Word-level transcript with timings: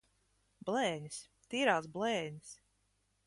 Blēņas! 0.69 1.19
Tīrās 1.53 1.89
blēņas! 1.99 2.53